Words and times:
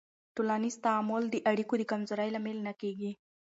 ټولنیز 0.35 0.75
تعامل 0.85 1.23
د 1.29 1.35
اړیکو 1.51 1.73
د 1.77 1.83
کمزورۍ 1.91 2.29
لامل 2.33 2.57
نه 2.67 2.73
کېږي. 2.81 3.11